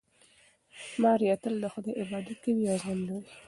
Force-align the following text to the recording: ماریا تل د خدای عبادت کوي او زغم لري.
ماریا 1.01 1.35
تل 1.43 1.55
د 1.63 1.65
خدای 1.73 1.93
عبادت 2.03 2.37
کوي 2.43 2.63
او 2.71 2.77
زغم 2.81 2.99
لري. 3.07 3.29